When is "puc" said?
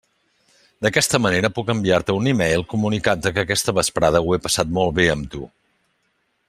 1.57-1.69